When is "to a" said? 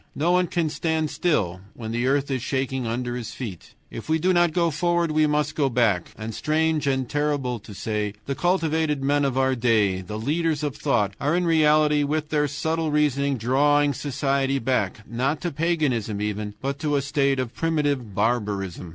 16.79-17.01